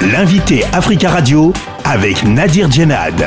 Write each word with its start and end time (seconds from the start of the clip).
L'invité 0.00 0.62
Africa 0.72 1.10
Radio 1.10 1.52
avec 1.84 2.22
Nadir 2.22 2.70
Djenad. 2.70 3.20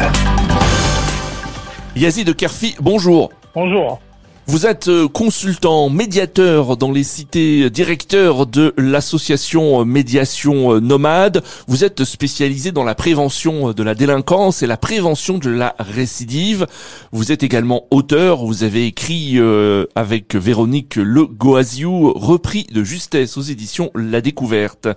Yazid 1.98 2.34
Kerfi, 2.34 2.78
bonjour. 2.80 3.30
Bonjour. 3.54 4.00
Vous 4.48 4.66
êtes 4.66 4.88
euh, 4.88 5.08
consultant, 5.08 5.90
médiateur 5.90 6.76
dans 6.76 6.92
les 6.92 7.04
cités, 7.04 7.70
directeur 7.70 8.48
de 8.48 8.74
l'association 8.76 9.86
Médiation 9.86 10.82
Nomade. 10.82 11.44
Vous 11.68 11.84
êtes 11.84 12.04
spécialisé 12.04 12.72
dans 12.72 12.84
la 12.84 12.96
prévention 12.96 13.72
de 13.72 13.84
la 13.84 13.94
délinquance 13.94 14.64
et 14.64 14.68
la 14.68 14.78
prévention 14.78 15.38
de 15.38 15.52
la 15.52 15.76
récidive. 15.78 16.66
Vous 17.12 17.32
êtes 17.32 17.44
également 17.44 17.86
auteur. 17.92 18.44
Vous 18.44 18.64
avez 18.64 18.88
écrit 18.88 19.34
euh, 19.36 19.86
avec 19.94 20.36
Véronique 20.36 20.96
Le 20.96 21.28
Goaziou, 21.28 22.12
repris 22.14 22.66
de 22.72 22.84
justesse 22.84 23.38
aux 23.38 23.42
éditions 23.42 23.92
La 23.94 24.22
Découverte. 24.22 24.88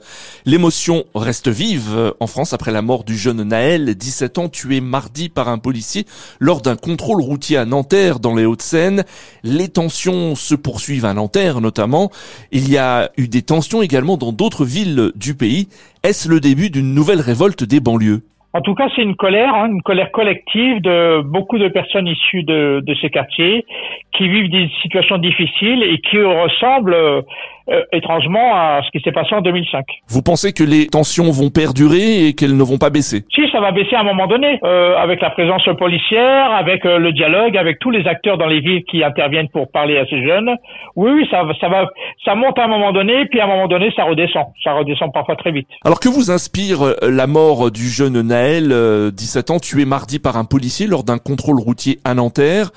L'émotion 0.46 1.04
reste 1.14 1.48
vive 1.48 2.14
en 2.18 2.26
France 2.26 2.54
après 2.54 2.72
la 2.72 2.82
mort 2.82 3.04
du 3.04 3.16
jeune 3.16 3.42
Naël, 3.42 3.94
17 3.94 4.38
ans, 4.38 4.48
tué 4.48 4.80
mardi 4.80 5.28
par 5.28 5.48
un 5.48 5.58
policier 5.58 6.06
lors 6.40 6.62
d'un 6.62 6.76
contrôle 6.76 7.20
routier 7.20 7.58
à 7.58 7.66
Nanterre 7.66 8.20
dans 8.20 8.34
les 8.34 8.46
Hauts-de-Seine. 8.46 9.04
Les 9.44 9.68
tensions 9.68 10.34
se 10.34 10.54
poursuivent 10.54 11.04
à 11.04 11.12
Nanterre 11.12 11.60
notamment. 11.60 12.08
Il 12.50 12.72
y 12.72 12.78
a 12.78 13.10
eu 13.18 13.28
des 13.28 13.42
tensions 13.42 13.82
également 13.82 14.16
dans 14.16 14.32
d'autres 14.32 14.64
villes 14.64 15.12
du 15.16 15.36
pays. 15.36 15.68
Est-ce 16.02 16.30
le 16.30 16.40
début 16.40 16.70
d'une 16.70 16.94
nouvelle 16.94 17.20
révolte 17.20 17.62
des 17.62 17.78
banlieues? 17.78 18.22
En 18.54 18.62
tout 18.62 18.74
cas, 18.74 18.88
c'est 18.94 19.02
une 19.02 19.16
colère, 19.16 19.52
hein, 19.52 19.66
une 19.66 19.82
colère 19.82 20.12
collective 20.12 20.80
de 20.80 21.20
beaucoup 21.22 21.58
de 21.58 21.68
personnes 21.68 22.06
issues 22.06 22.44
de, 22.44 22.82
de, 22.86 22.94
ces 23.02 23.10
quartiers 23.10 23.66
qui 24.12 24.28
vivent 24.28 24.48
des 24.48 24.70
situations 24.80 25.18
difficiles 25.18 25.82
et 25.82 25.98
qui 25.98 26.22
ressemblent 26.22 27.24
euh, 27.70 27.82
étrangement 27.92 28.54
à 28.54 28.82
ce 28.84 28.90
qui 28.90 29.02
s'est 29.02 29.12
passé 29.12 29.34
en 29.34 29.40
2005. 29.40 29.84
Vous 30.08 30.22
pensez 30.22 30.52
que 30.52 30.62
les 30.62 30.86
tensions 30.86 31.30
vont 31.30 31.50
perdurer 31.50 32.26
et 32.26 32.34
qu'elles 32.34 32.56
ne 32.56 32.62
vont 32.62 32.78
pas 32.78 32.90
baisser? 32.90 33.24
Si, 33.34 33.40
ça 33.50 33.60
va 33.60 33.72
baisser 33.72 33.94
à 33.94 34.00
un 34.00 34.04
moment 34.04 34.26
donné, 34.26 34.58
euh, 34.64 34.96
avec 34.96 35.22
la 35.22 35.30
présence 35.30 35.62
policière, 35.78 36.52
avec 36.52 36.84
euh, 36.84 36.98
le 36.98 37.12
dialogue, 37.12 37.56
avec 37.56 37.78
tous 37.78 37.90
les 37.90 38.06
acteurs 38.06 38.36
dans 38.36 38.46
les 38.46 38.60
villes 38.60 38.84
qui 38.84 39.02
interviennent 39.02 39.48
pour 39.48 39.70
parler 39.70 39.96
à 39.96 40.04
ces 40.06 40.22
jeunes. 40.22 40.50
Oui, 40.96 41.10
oui, 41.12 41.28
ça, 41.30 41.42
ça 41.60 41.68
va, 41.68 41.86
ça 42.24 42.34
monte 42.34 42.58
à 42.58 42.64
un 42.64 42.68
moment 42.68 42.92
donné, 42.92 43.26
puis 43.26 43.40
à 43.40 43.44
un 43.44 43.48
moment 43.48 43.68
donné, 43.68 43.92
ça 43.96 44.04
redescend. 44.04 44.46
Ça 44.62 44.72
redescend 44.72 45.12
parfois 45.12 45.36
très 45.36 45.52
vite. 45.52 45.68
Alors 45.84 46.00
que 46.00 46.08
vous 46.08 46.30
inspire 46.30 46.82
euh, 46.82 46.94
la 47.02 47.26
mort 47.26 47.70
du 47.70 47.88
jeune 47.88 48.20
Naël, 48.20 48.72
17 49.12 49.50
ans, 49.50 49.58
tué 49.58 49.84
mardi 49.84 50.18
par 50.18 50.36
un 50.36 50.44
policier 50.44 50.86
lors 50.86 51.04
d'un 51.04 51.18
contrôle 51.18 51.58
routier 51.58 51.98
à 52.04 52.14
Nanterre? 52.14 52.70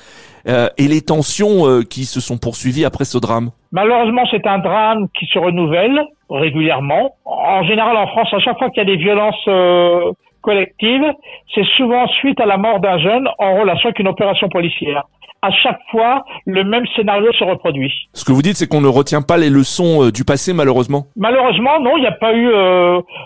Euh, 0.47 0.69
et 0.77 0.87
les 0.87 1.01
tensions 1.01 1.67
euh, 1.67 1.81
qui 1.81 2.05
se 2.05 2.21
sont 2.21 2.37
poursuivies 2.37 2.85
après 2.85 3.05
ce 3.05 3.17
drame 3.17 3.51
Malheureusement, 3.71 4.23
c'est 4.31 4.47
un 4.47 4.59
drame 4.59 5.07
qui 5.17 5.25
se 5.25 5.37
renouvelle 5.37 6.01
régulièrement. 6.29 7.15
En 7.25 7.63
général, 7.63 7.97
en 7.97 8.07
France, 8.07 8.29
à 8.33 8.39
chaque 8.39 8.57
fois 8.57 8.69
qu'il 8.69 8.81
y 8.83 8.85
a 8.85 8.89
des 8.89 8.97
violences 8.97 9.35
euh, 9.47 10.11
collectives, 10.41 11.05
c'est 11.53 11.65
souvent 11.75 12.07
suite 12.07 12.39
à 12.39 12.45
la 12.45 12.57
mort 12.57 12.79
d'un 12.79 12.97
jeune 12.97 13.27
en 13.39 13.59
relation 13.59 13.89
avec 13.89 13.99
une 13.99 14.07
opération 14.07 14.47
policière 14.49 15.03
à 15.43 15.51
chaque 15.51 15.79
fois, 15.91 16.25
le 16.47 16.63
même 16.63 16.83
scénario 16.95 17.31
se 17.31 17.43
reproduit. 17.43 17.93
Ce 18.13 18.25
que 18.25 18.31
vous 18.31 18.41
dites, 18.41 18.55
c'est 18.55 18.67
qu'on 18.67 18.81
ne 18.81 18.87
retient 18.87 19.21
pas 19.21 19.37
les 19.37 19.51
leçons 19.51 20.09
du 20.09 20.25
passé, 20.25 20.51
malheureusement. 20.51 21.05
Malheureusement, 21.15 21.79
non, 21.79 21.95
il 21.95 22.01
n'y 22.01 22.07
a 22.07 22.11
pas 22.11 22.33
eu. 22.33 22.49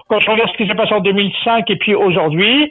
quand 0.09 0.19
je 0.19 0.29
regarde 0.29 0.49
ce 0.51 0.57
qui 0.57 0.67
s'est 0.67 0.75
passé 0.75 0.93
en 0.93 0.99
2005 0.99 1.69
et 1.69 1.77
puis 1.77 1.95
aujourd'hui, 1.95 2.69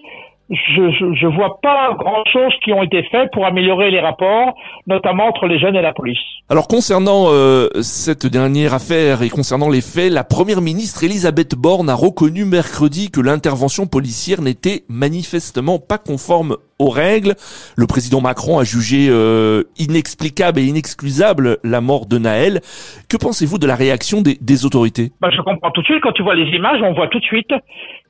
je, 0.51 1.15
je, 1.15 1.27
vois 1.27 1.61
pas 1.63 1.95
grand 1.97 2.25
chose 2.33 2.53
qui 2.65 2.73
ont 2.73 2.83
été 2.83 3.05
faits 3.05 3.31
pour 3.33 3.47
améliorer 3.47 3.91
les 3.91 4.01
rapports, 4.01 4.55
notamment 4.87 5.27
entre 5.27 5.47
les 5.47 5.61
jeunes 5.61 5.77
et 5.77 5.83
la 5.83 5.93
police. 5.93 6.19
Alors 6.49 6.67
concernant 6.67 7.27
euh, 7.29 7.69
cette 7.83 8.27
dernière 8.27 8.75
affaire 8.75 9.23
et 9.23 9.29
concernant 9.29 9.69
les 9.69 9.81
faits, 9.81 10.13
la 10.13 10.25
première 10.25 10.61
ministre 10.61 11.05
Elisabeth 11.05 11.55
Borne 11.55 11.89
a 11.89 11.95
reconnu 11.95 12.45
mercredi 12.45 13.11
que 13.11 13.21
l'intervention 13.21 13.87
policière 13.87 14.43
n'était 14.43 14.83
manifestement 14.89 15.79
pas 15.79 15.99
conforme 15.99 16.57
aux 16.81 16.91
règles. 16.91 17.35
Le 17.77 17.87
président 17.87 18.21
Macron 18.21 18.59
a 18.59 18.65
jugé 18.65 19.09
euh, 19.11 19.63
inexplicable 19.79 20.59
et 20.59 20.65
inexcusable 20.65 21.59
la 21.63 21.81
mort 21.81 22.07
de 22.07 22.19
Naël. 22.19 22.61
Que 23.09 23.17
pensez-vous 23.17 23.59
de 23.59 23.67
la 23.67 23.77
réaction 23.77 24.23
des, 24.23 24.65
autorités? 24.65 25.11
Bah, 25.21 25.29
Je 25.31 25.41
comprends 25.43 25.71
tout 25.71 25.83
de 25.83 25.87
suite. 25.87 26.03
Quand 26.03 26.13
tu 26.13 26.23
vois 26.23 26.35
les 26.35 26.51
images, 26.57 26.81
on 26.83 26.93
voit 26.95 27.09
tout 27.09 27.21
de 27.21 27.25
suite 27.25 27.53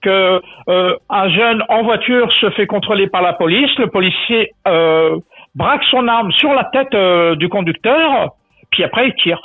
que 0.03 0.41
euh, 0.69 0.97
un 1.11 1.29
jeune 1.29 1.63
en 1.69 1.83
voiture 1.83 2.33
se 2.41 2.51
fait 2.51 2.67
contrôler 2.67 3.09
par 3.09 3.23
la 3.23 3.35
police. 3.35 3.71
Le 3.79 3.89
policier 3.89 4.53
euh, 4.67 5.19
braque 5.55 5.85
son 5.91 6.09
arme 6.09 6.33
sur 6.33 6.55
la 6.55 6.65
tête 6.65 6.97
du 7.39 7.49
conducteur, 7.49 8.31
puis 8.71 8.85
après 8.85 9.09
il 9.09 9.15
tire. 9.23 9.41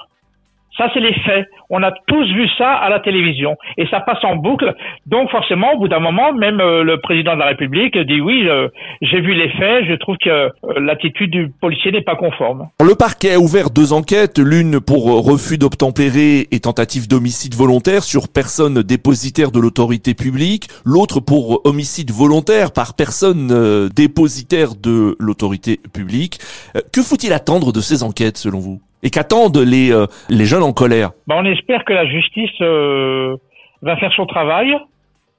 Ça, 0.77 0.89
c'est 0.93 0.99
les 0.99 1.13
faits. 1.13 1.47
On 1.69 1.81
a 1.83 1.91
tous 2.07 2.25
vu 2.33 2.47
ça 2.57 2.73
à 2.73 2.89
la 2.89 2.99
télévision 2.99 3.55
et 3.77 3.87
ça 3.87 4.01
passe 4.01 4.23
en 4.23 4.35
boucle. 4.35 4.75
Donc 5.05 5.29
forcément, 5.31 5.73
au 5.73 5.79
bout 5.79 5.87
d'un 5.87 5.99
moment, 5.99 6.33
même 6.33 6.59
euh, 6.59 6.83
le 6.83 6.99
président 6.99 7.33
de 7.33 7.39
la 7.39 7.47
République 7.47 7.97
dit 7.97 8.19
oui, 8.19 8.47
euh, 8.47 8.67
j'ai 9.01 9.21
vu 9.21 9.33
les 9.33 9.49
faits, 9.51 9.85
je 9.87 9.93
trouve 9.95 10.17
que 10.17 10.29
euh, 10.29 10.49
l'attitude 10.77 11.31
du 11.31 11.49
policier 11.61 11.91
n'est 11.91 12.01
pas 12.01 12.15
conforme. 12.15 12.67
Le 12.83 12.95
parquet 12.95 13.33
a 13.33 13.39
ouvert 13.39 13.69
deux 13.69 13.93
enquêtes, 13.93 14.37
l'une 14.37 14.81
pour 14.81 15.05
refus 15.25 15.57
d'obtempérer 15.57 16.47
et 16.51 16.59
tentative 16.59 17.07
d'homicide 17.07 17.55
volontaire 17.55 18.03
sur 18.03 18.27
personne 18.27 18.83
dépositaire 18.83 19.51
de 19.51 19.59
l'autorité 19.59 20.13
publique, 20.13 20.67
l'autre 20.83 21.21
pour 21.21 21.65
homicide 21.65 22.11
volontaire 22.11 22.71
par 22.73 22.95
personne 22.95 23.89
dépositaire 23.95 24.75
de 24.75 25.15
l'autorité 25.19 25.79
publique. 25.93 26.39
Que 26.93 27.01
faut-il 27.01 27.31
attendre 27.31 27.71
de 27.71 27.79
ces 27.79 28.03
enquêtes 28.03 28.37
selon 28.37 28.59
vous? 28.59 28.81
Et 29.05 29.11
qu'attendent 29.11 29.57
les, 29.57 29.93
euh, 29.93 30.07
les 30.29 30.45
jeunes 30.45 30.63
en 30.63 30.73
colère? 30.73 31.11
Bah, 31.27 31.35
On 31.37 31.45
espère 31.45 31.85
que 31.85 31.93
la 31.93 32.05
justice 32.05 32.59
euh, 32.61 33.37
va 33.83 33.95
faire 33.97 34.11
son 34.13 34.25
travail, 34.25 34.75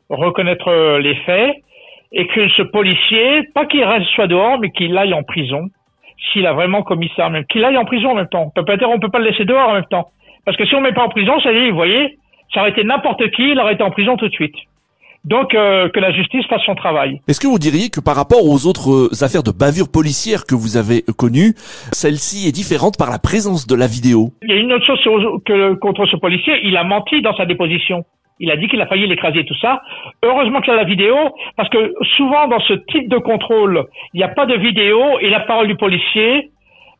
reconnaître 0.08 0.68
euh, 0.68 1.00
les 1.00 1.16
faits, 1.26 1.56
et 2.12 2.28
que 2.28 2.48
ce 2.50 2.62
policier, 2.62 3.42
pas 3.54 3.66
qu'il 3.66 3.82
reste 3.82 4.06
soit 4.14 4.28
dehors, 4.28 4.60
mais 4.60 4.70
qu'il 4.70 4.96
aille 4.96 5.12
en 5.12 5.24
prison, 5.24 5.68
s'il 6.32 6.46
a 6.46 6.52
vraiment 6.52 6.82
commis 6.82 7.10
ça, 7.16 7.28
même 7.28 7.44
qu'il 7.46 7.64
aille 7.64 7.76
en 7.76 7.84
prison 7.84 8.10
en 8.10 8.14
même 8.14 8.28
temps. 8.28 8.44
On 8.46 8.50
peut 8.50 8.64
pas 8.64 8.76
on 8.86 9.00
peut 9.00 9.10
pas 9.10 9.18
le 9.18 9.30
laisser 9.30 9.44
dehors 9.44 9.68
en 9.68 9.74
même 9.74 9.90
temps. 9.90 10.08
Parce 10.44 10.56
que 10.56 10.64
si 10.64 10.74
on 10.76 10.80
met 10.80 10.92
pas 10.92 11.02
en 11.02 11.08
prison, 11.08 11.38
ça 11.40 11.52
dit, 11.52 11.68
vous 11.68 11.76
voyez, 11.76 12.18
ça 12.54 12.60
aurait 12.60 12.70
été 12.70 12.84
n'importe 12.84 13.28
qui, 13.32 13.50
il 13.50 13.58
aurait 13.58 13.74
été 13.74 13.82
en 13.82 13.90
prison 13.90 14.16
tout 14.16 14.28
de 14.28 14.32
suite. 14.32 14.54
Donc 15.26 15.54
euh, 15.54 15.88
que 15.88 15.98
la 15.98 16.12
justice 16.12 16.46
fasse 16.46 16.62
son 16.64 16.76
travail. 16.76 17.20
Est-ce 17.26 17.40
que 17.40 17.48
vous 17.48 17.58
diriez 17.58 17.90
que 17.90 18.00
par 18.00 18.14
rapport 18.14 18.46
aux 18.46 18.66
autres 18.66 19.10
euh, 19.10 19.24
affaires 19.24 19.42
de 19.42 19.50
bavure 19.50 19.90
policière 19.90 20.46
que 20.46 20.54
vous 20.54 20.76
avez 20.76 21.02
connues, 21.18 21.52
celle-ci 21.90 22.46
est 22.48 22.52
différente 22.52 22.96
par 22.96 23.10
la 23.10 23.18
présence 23.18 23.66
de 23.66 23.74
la 23.74 23.88
vidéo? 23.88 24.30
Il 24.42 24.50
y 24.50 24.52
a 24.52 24.60
une 24.60 24.72
autre 24.72 24.86
chose 24.86 25.42
que 25.44 25.74
contre 25.74 26.06
ce 26.06 26.16
policier, 26.16 26.54
il 26.62 26.76
a 26.76 26.84
menti 26.84 27.22
dans 27.22 27.36
sa 27.36 27.44
déposition. 27.44 28.04
Il 28.38 28.52
a 28.52 28.56
dit 28.56 28.68
qu'il 28.68 28.80
a 28.80 28.86
failli 28.86 29.06
l'écraser 29.08 29.44
tout 29.44 29.56
ça. 29.60 29.82
Heureusement 30.22 30.60
qu'il 30.60 30.72
y 30.72 30.76
a 30.76 30.80
la 30.80 30.84
vidéo, 30.84 31.16
parce 31.56 31.70
que 31.70 31.92
souvent 32.16 32.46
dans 32.46 32.60
ce 32.60 32.74
type 32.92 33.08
de 33.08 33.18
contrôle, 33.18 33.86
il 34.14 34.18
n'y 34.18 34.22
a 34.22 34.28
pas 34.28 34.46
de 34.46 34.54
vidéo 34.54 35.18
et 35.20 35.28
la 35.28 35.40
parole 35.40 35.66
du 35.66 35.76
policier 35.76 36.50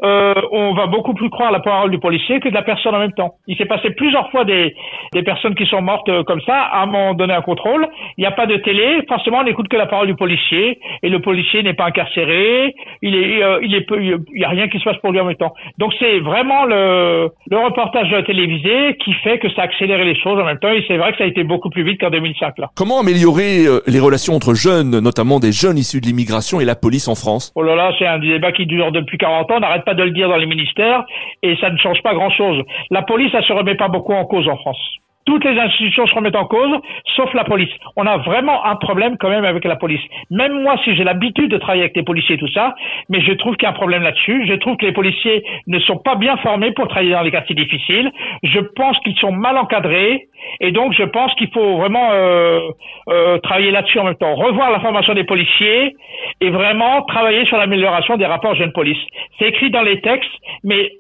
euh, 0.03 0.35
on 0.53 0.75
va 0.75 0.87
beaucoup 0.87 1.15
plus 1.15 1.31
croire 1.31 1.51
la 1.51 1.61
parole 1.61 1.91
du 1.91 1.99
policier 1.99 2.39
que 2.41 2.49
de 2.49 2.55
la 2.55 2.63
personne 2.63 2.95
en 2.95 2.99
même 2.99 3.13
temps. 3.13 3.35
Il 3.47 3.57
s'est 3.57 3.65
passé 3.65 3.91
plusieurs 3.91 4.31
fois 4.31 4.45
des, 4.45 4.75
des 5.15 5.23
personnes 5.23 5.55
qui 5.55 5.67
sont 5.67 5.81
mortes 5.81 6.09
euh, 6.09 6.23
comme 6.23 6.41
ça, 6.43 6.55
à 6.55 6.83
un 6.83 6.87
moment 6.87 7.15
donné 7.15 7.33
un 7.33 7.41
contrôle. 7.41 7.89
Il 8.19 8.21
n'y 8.21 8.27
a 8.27 8.33
pas 8.33 8.47
de 8.47 8.57
télé, 8.57 9.01
forcément 9.09 9.39
on 9.39 9.45
n'écoute 9.45 9.69
que 9.69 9.77
la 9.77 9.87
parole 9.87 10.07
du 10.07 10.15
policier, 10.15 10.79
et 11.03 11.09
le 11.09 11.21
policier 11.21 11.63
n'est 11.63 11.75
pas 11.75 11.87
incarcéré, 11.87 12.75
il 13.01 13.15
est, 13.15 13.43
euh, 13.43 13.61
il 13.63 13.75
est, 13.75 13.87
il 13.91 14.41
y 14.41 14.45
a 14.45 14.49
rien 14.49 14.69
qui 14.69 14.79
se 14.79 14.85
passe 14.85 14.99
pour 14.99 15.13
lui 15.13 15.21
en 15.21 15.25
même 15.25 15.37
temps. 15.37 15.55
Donc 15.79 15.95
c'est 15.99 16.19
vraiment 16.21 16.65
le, 16.65 17.31
le 17.51 17.59
reportage 17.59 18.15
télévisé 18.27 18.97
qui 19.03 19.15
fait 19.15 19.39
que 19.39 19.49
ça 19.51 19.63
a 19.63 19.65
accéléré 19.65 20.05
les 20.05 20.17
choses 20.17 20.39
en 20.39 20.45
même 20.45 20.59
temps, 20.59 20.71
et 20.71 20.85
c'est 20.87 20.99
vrai 20.99 21.13
que 21.13 21.19
ça 21.19 21.25
a 21.25 21.27
été 21.27 21.43
beaucoup 21.43 21.71
plus 21.71 21.85
vite 21.85 22.01
qu'en 22.01 22.11
2005 22.11 22.59
là. 22.59 22.71
Comment 22.77 23.01
améliorer 23.01 23.65
les 23.87 24.01
relations 24.01 24.35
entre 24.35 24.55
jeunes, 24.55 25.01
notamment 25.01 25.41
des 25.41 25.53
jeunes 25.53 25.79
issus 25.79 26.01
de 26.01 26.07
l'immigration 26.07 26.61
et 26.61 26.65
la 26.65 26.75
police 26.75 27.09
en 27.09 27.15
France? 27.15 27.53
Oh 27.55 27.63
là 27.63 27.75
là, 27.75 27.93
c'est 27.99 28.07
un 28.07 28.19
débat 28.19 28.53
qui 28.53 28.67
dure 28.67 28.93
depuis 28.93 29.17
40 29.17 29.51
ans, 29.51 29.61
n'arrête 29.61 29.86
pas 29.87 29.95
de 29.95 30.03
le 30.03 30.11
dire 30.11 30.29
dans 30.29 30.37
les 30.37 30.47
ministères 30.47 31.05
et 31.43 31.57
ça 31.57 31.71
ne 31.71 31.79
change 31.79 32.03
pas 32.03 32.13
grand-chose. 32.13 32.63
La 32.91 33.03
police, 33.03 33.33
ça 33.33 33.41
se 33.43 33.53
remet 33.53 33.77
pas 33.77 33.89
beaucoup 33.89 34.13
en 34.13 34.27
cause 34.27 34.47
en 34.49 34.57
France. 34.57 34.99
Toutes 35.27 35.45
les 35.45 35.59
institutions 35.59 36.07
se 36.07 36.15
remettent 36.15 36.37
en 36.37 36.45
cause, 36.45 36.71
sauf 37.17 37.35
la 37.35 37.43
police. 37.43 37.73
On 37.97 38.07
a 38.07 38.17
vraiment 38.19 38.65
un 38.65 38.77
problème 38.77 39.17
quand 39.19 39.29
même 39.29 39.45
avec 39.45 39.65
la 39.65 39.75
police. 39.75 40.01
Même 40.31 40.63
moi, 40.63 40.77
si 40.85 40.95
j'ai 40.95 41.03
l'habitude 41.03 41.51
de 41.51 41.59
travailler 41.59 41.83
avec 41.83 41.97
les 41.97 42.05
policiers 42.05 42.37
et 42.37 42.39
tout 42.39 42.51
ça, 42.53 42.77
mais 43.09 43.21
je 43.21 43.33
trouve 43.33 43.57
qu'il 43.57 43.65
y 43.65 43.67
a 43.67 43.71
un 43.71 43.73
problème 43.73 44.03
là-dessus. 44.03 44.47
Je 44.47 44.55
trouve 44.55 44.77
que 44.77 44.87
les 44.87 44.93
policiers 44.93 45.43
ne 45.67 45.81
sont 45.81 45.97
pas 45.97 46.15
bien 46.15 46.37
formés 46.37 46.71
pour 46.71 46.87
travailler 46.87 47.11
dans 47.11 47.23
les 47.23 47.33
quartiers 47.33 47.57
difficiles. 47.57 48.13
Je 48.45 48.61
pense 48.61 48.97
qu'ils 49.01 49.17
sont 49.17 49.33
mal 49.33 49.59
encadrés. 49.59 50.29
Et 50.61 50.73
donc, 50.73 50.93
je 50.95 51.05
pense 51.05 51.35
qu'il 51.35 51.51
faut 51.51 51.77
vraiment 51.77 52.11
euh, 52.13 52.61
euh, 53.09 53.39
travailler 53.39 53.71
là-dessus 53.71 53.99
en 53.99 54.05
même 54.05 54.17
temps. 54.17 54.35
Revoir 54.35 54.71
la 54.71 54.81
formation 54.81 55.15
des 55.15 55.25
policiers 55.25 55.95
et 56.41 56.51
vraiment 56.51 57.03
travailler 57.03 57.45
sur 57.47 57.57
l'amélioration 57.57 58.17
des 58.17 58.27
rapports 58.27 58.55
jeunes-police. 58.55 58.99
C'est 59.39 59.49
écrit 59.49 59.71
dans 59.71 59.83
les 59.83 60.01
textes, 60.01 60.31
mais 60.65 60.93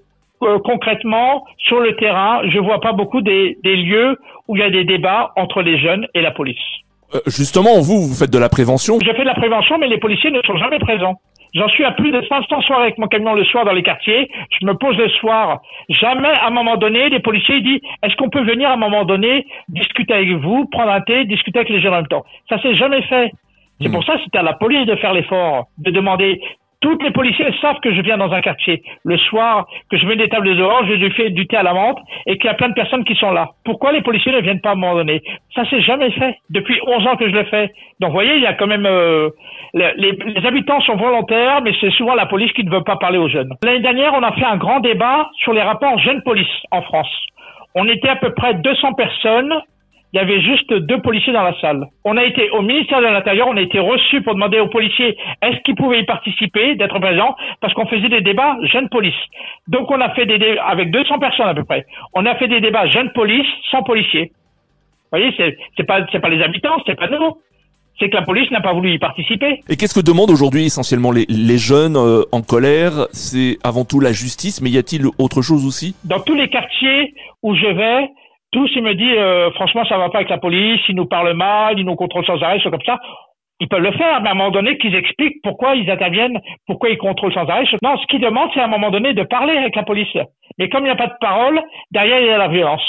euh, 0.43 0.58
concrètement, 0.58 1.44
sur 1.58 1.81
le 1.81 1.97
terrain, 1.97 2.43
je 2.44 2.58
vois 2.58 2.81
pas 2.81 2.93
beaucoup 2.93 3.23
des, 3.23 3.56
des, 3.64 3.76
lieux 3.76 4.19
où 4.49 4.56
il 4.56 4.61
y 4.61 4.64
a 4.64 4.70
des 4.70 4.85
débats 4.85 5.32
entre 5.37 5.62
les 5.62 5.79
jeunes 5.79 6.06
et 6.14 6.20
la 6.20 6.31
police. 6.31 6.58
Euh, 7.14 7.20
justement, 7.26 7.81
vous, 7.81 8.03
vous 8.03 8.14
faites 8.14 8.32
de 8.32 8.38
la 8.38 8.49
prévention 8.49 8.99
Je 9.00 9.12
fais 9.12 9.23
de 9.23 9.29
la 9.29 9.35
prévention, 9.35 9.79
mais 9.79 9.88
les 9.88 9.99
policiers 9.99 10.31
ne 10.31 10.41
sont 10.43 10.56
jamais 10.56 10.79
présents. 10.79 11.20
J'en 11.55 11.69
suis 11.69 11.85
à 11.85 11.93
plus 11.93 12.11
de 12.11 12.20
500 12.29 12.61
soirées 12.62 12.82
avec 12.82 12.99
mon 12.99 13.06
camion 13.06 13.32
le 13.35 13.44
soir 13.44 13.64
dans 13.64 13.73
les 13.73 13.82
quartiers. 13.82 14.31
Je 14.61 14.67
me 14.67 14.75
pose 14.75 14.97
le 14.97 15.08
soir. 15.08 15.61
Jamais, 15.88 16.29
à 16.29 16.49
un 16.49 16.50
moment 16.50 16.76
donné, 16.76 17.08
les 17.08 17.20
policiers 17.20 17.61
disent 17.62 17.81
est-ce 18.03 18.14
qu'on 18.17 18.29
peut 18.29 18.44
venir 18.44 18.69
à 18.69 18.75
un 18.75 18.76
moment 18.76 19.05
donné 19.05 19.47
discuter 19.69 20.12
avec 20.12 20.31
vous, 20.32 20.67
prendre 20.67 20.91
un 20.91 21.00
thé, 21.00 21.25
discuter 21.25 21.61
avec 21.61 21.70
les 21.70 21.81
gens 21.81 21.91
en 21.91 21.97
même 21.97 22.08
temps? 22.08 22.25
Ça 22.49 22.61
s'est 22.61 22.75
jamais 22.75 23.03
fait. 23.03 23.31
C'est 23.81 23.88
hmm. 23.88 23.93
pour 23.93 24.05
ça 24.05 24.17
que 24.17 24.25
c'était 24.25 24.38
à 24.38 24.43
la 24.43 24.55
police 24.55 24.87
de 24.87 24.97
faire 24.97 25.14
l'effort, 25.14 25.67
de 25.79 25.91
demander 25.91 26.41
toutes 26.86 27.02
les 27.02 27.10
policiers 27.10 27.52
savent 27.60 27.80
que 27.80 27.92
je 27.92 28.00
viens 28.00 28.16
dans 28.16 28.30
un 28.30 28.40
quartier 28.40 28.80
le 29.04 29.18
soir, 29.18 29.66
que 29.90 29.96
je 29.98 30.06
mets 30.06 30.14
des 30.14 30.28
tables 30.28 30.54
dehors, 30.54 30.86
je 30.86 30.92
lui 30.92 31.10
fais 31.10 31.30
du 31.30 31.48
thé 31.48 31.56
à 31.56 31.64
la 31.64 31.74
menthe 31.74 31.98
et 32.26 32.38
qu'il 32.38 32.44
y 32.44 32.48
a 32.48 32.54
plein 32.54 32.68
de 32.68 32.74
personnes 32.74 33.02
qui 33.02 33.16
sont 33.16 33.32
là. 33.32 33.48
Pourquoi 33.64 33.90
les 33.90 34.02
policiers 34.02 34.30
ne 34.30 34.40
viennent 34.40 34.60
pas 34.60 34.76
donné? 34.76 35.20
Ça 35.52 35.68
s'est 35.68 35.80
jamais 35.80 36.12
fait. 36.12 36.36
Depuis 36.48 36.78
11 36.86 37.06
ans 37.08 37.16
que 37.16 37.28
je 37.28 37.34
le 37.34 37.42
fais. 37.46 37.72
Donc 37.98 38.10
vous 38.10 38.14
voyez, 38.14 38.36
il 38.36 38.42
y 38.42 38.46
a 38.46 38.52
quand 38.52 38.68
même... 38.68 38.86
Euh, 38.86 39.30
les, 39.74 39.92
les, 39.96 40.46
habitants 40.46 40.80
sont 40.82 40.94
volontaires, 40.94 41.60
mais 41.60 41.72
c'est 41.80 41.90
souvent 41.90 42.14
la 42.14 42.26
police 42.26 42.52
qui 42.52 42.62
ne 42.62 42.70
veut 42.70 42.84
pas 42.84 42.94
parler 42.94 43.18
aux 43.18 43.28
jeunes. 43.28 43.50
L'année 43.64 43.80
dernière, 43.80 44.14
on 44.14 44.22
a 44.22 44.30
fait 44.30 44.44
un 44.44 44.56
grand 44.56 44.78
débat 44.78 45.28
sur 45.42 45.52
les 45.54 45.62
rapports 45.62 45.98
jeunes-police 45.98 46.62
en 46.70 46.82
France. 46.82 47.10
On 47.74 47.88
était 47.88 48.10
à 48.10 48.16
peu 48.16 48.32
près 48.32 48.54
200 48.54 48.92
personnes 48.92 49.52
il 50.16 50.18
y 50.18 50.22
avait 50.22 50.40
juste 50.40 50.72
deux 50.72 51.02
policiers 51.02 51.34
dans 51.34 51.42
la 51.42 51.54
salle. 51.60 51.88
On 52.02 52.16
a 52.16 52.24
été 52.24 52.48
au 52.48 52.62
ministère 52.62 53.00
de 53.00 53.04
l'Intérieur, 53.04 53.48
on 53.48 53.56
a 53.58 53.60
été 53.60 53.78
reçus 53.78 54.22
pour 54.22 54.32
demander 54.32 54.58
aux 54.58 54.68
policiers 54.68 55.14
est-ce 55.42 55.60
qu'ils 55.60 55.74
pouvaient 55.74 56.00
y 56.00 56.04
participer, 56.04 56.74
d'être 56.74 56.98
présents, 56.98 57.36
parce 57.60 57.74
qu'on 57.74 57.84
faisait 57.86 58.08
des 58.08 58.22
débats 58.22 58.56
jeunes 58.62 58.88
police. 58.88 59.12
Donc 59.68 59.90
on 59.90 60.00
a 60.00 60.08
fait 60.14 60.24
des 60.24 60.38
débats 60.38 60.64
avec 60.64 60.90
200 60.90 61.18
personnes 61.18 61.48
à 61.48 61.54
peu 61.54 61.64
près. 61.64 61.84
On 62.14 62.24
a 62.24 62.34
fait 62.36 62.48
des 62.48 62.62
débats 62.62 62.86
jeunes 62.86 63.12
police 63.12 63.46
sans 63.70 63.82
policiers. 63.82 64.32
Vous 65.12 65.18
voyez, 65.18 65.34
c'est, 65.36 65.58
c'est 65.76 65.84
pas 65.84 66.06
c'est 66.10 66.20
pas 66.20 66.30
les 66.30 66.42
habitants, 66.42 66.82
c'est 66.86 66.98
pas 66.98 67.08
nous. 67.08 67.36
C'est 67.98 68.08
que 68.08 68.16
la 68.16 68.22
police 68.22 68.50
n'a 68.50 68.62
pas 68.62 68.72
voulu 68.72 68.94
y 68.94 68.98
participer. 68.98 69.60
Et 69.69 69.76
qu'est-ce 69.76 69.94
que 69.94 70.04
demandent 70.04 70.30
aujourd'hui 70.30 70.64
essentiellement 70.64 71.12
les, 71.12 71.26
les 71.28 71.58
jeunes 71.58 71.96
euh, 71.96 72.22
en 72.32 72.40
colère? 72.40 73.06
C'est 73.12 73.58
avant 73.64 73.84
tout 73.84 74.00
la 74.00 74.12
justice, 74.12 74.62
mais 74.62 74.70
y 74.70 74.78
a-t-il 74.78 75.06
autre 75.19 75.42
chose 75.42 75.66
aussi? 75.66 75.94
Dans 76.04 76.20
tous 76.20 76.34
les 76.34 76.48
quartiers 76.48 77.12
où 77.42 77.54
je 77.54 77.66
vais, 77.66 78.08
tous, 78.56 78.70
ils 78.75 78.82
me 78.82 78.94
disent, 78.94 79.19
euh, 79.19 79.50
franchement, 79.50 79.85
ça 79.85 79.99
va 79.99 80.08
pas 80.08 80.19
avec 80.19 80.31
la 80.31 80.38
police, 80.38 80.81
ils 80.88 80.97
nous 80.97 81.05
parlent 81.05 81.35
mal, 81.35 81.79
ils 81.79 81.85
nous 81.85 81.94
contrôlent 81.94 82.25
sans 82.25 82.43
arrêt, 82.43 82.58
c'est 82.62 82.70
comme 82.70 82.81
ça. 82.87 82.99
Ils 83.61 83.69
peuvent 83.69 83.82
le 83.82 83.93
faire, 83.93 84.23
mais 84.23 84.31
à 84.31 84.32
un 84.32 84.35
moment 84.35 84.50
donné, 84.50 84.79
qu'ils 84.79 84.94
expliquent 84.94 85.43
pourquoi 85.43 85.75
ils 85.75 85.91
interviennent, 85.91 86.41
pourquoi 86.67 86.88
ils 86.88 86.97
contrôlent 86.97 87.35
sans 87.35 87.47
arrêt. 87.47 87.64
Non, 87.82 87.99
ce 87.99 88.06
qu'ils 88.06 88.20
demandent, 88.20 88.49
c'est 88.55 88.61
à 88.61 88.64
un 88.64 88.69
moment 88.69 88.91
donné 88.91 89.12
de 89.12 89.25
parler 89.25 89.58
avec 89.58 89.76
la 89.76 89.82
police. 89.82 90.08
Mais 90.58 90.70
comme 90.70 90.85
il 90.85 90.87
n'y 90.87 90.91
a 90.91 90.97
pas 90.97 91.08
de 91.08 91.19
parole, 91.20 91.61
derrière, 91.91 92.20
il 92.20 92.26
y 92.29 92.31
a 92.31 92.38
la 92.38 92.49
violence. 92.49 92.82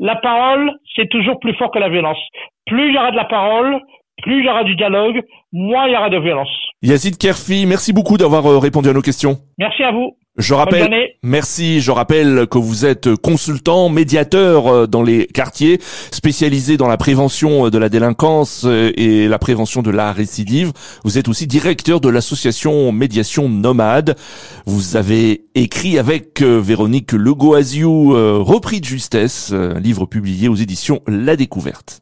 La 0.00 0.16
parole, 0.16 0.72
c'est 0.96 1.08
toujours 1.08 1.38
plus 1.38 1.54
fort 1.54 1.70
que 1.70 1.78
la 1.78 1.88
violence. 1.88 2.18
Plus 2.66 2.88
il 2.88 2.94
y 2.94 2.98
aura 2.98 3.12
de 3.12 3.16
la 3.16 3.26
parole, 3.26 3.78
plus 4.22 4.40
il 4.40 4.44
y 4.44 4.48
aura 4.48 4.64
du 4.64 4.74
dialogue, 4.74 5.22
moins 5.52 5.86
il 5.86 5.92
y 5.92 5.96
aura 5.96 6.10
de 6.10 6.18
violence. 6.18 6.50
Yazid 6.82 7.16
Kerfi, 7.16 7.64
merci 7.66 7.92
beaucoup 7.92 8.16
d'avoir 8.16 8.44
euh, 8.46 8.58
répondu 8.58 8.88
à 8.88 8.92
nos 8.92 9.02
questions. 9.02 9.36
Merci 9.56 9.84
à 9.84 9.92
vous. 9.92 10.16
Je 10.38 10.54
rappelle, 10.54 10.90
merci. 11.22 11.82
Je 11.82 11.90
rappelle 11.90 12.46
que 12.46 12.56
vous 12.56 12.86
êtes 12.86 13.14
consultant, 13.16 13.90
médiateur 13.90 14.66
euh, 14.66 14.86
dans 14.86 15.02
les 15.02 15.26
quartiers, 15.26 15.78
spécialisé 16.10 16.78
dans 16.78 16.88
la 16.88 16.96
prévention 16.96 17.66
euh, 17.66 17.70
de 17.70 17.76
la 17.76 17.90
délinquance 17.90 18.64
et 18.64 19.28
la 19.28 19.38
prévention 19.38 19.82
de 19.82 19.90
la 19.90 20.10
récidive. 20.10 20.72
Vous 21.04 21.18
êtes 21.18 21.28
aussi 21.28 21.46
directeur 21.46 22.00
de 22.00 22.08
l'association 22.08 22.92
Médiation 22.92 23.50
Nomade. 23.50 24.16
Vous 24.64 24.96
avez 24.96 25.44
écrit 25.54 25.98
avec 25.98 26.40
Véronique 26.40 27.12
Legoaziou, 27.12 28.12
repris 28.42 28.80
de 28.80 28.86
justesse, 28.86 29.52
un 29.52 29.78
livre 29.78 30.06
publié 30.06 30.48
aux 30.48 30.54
éditions 30.54 31.02
La 31.06 31.36
Découverte. 31.36 32.00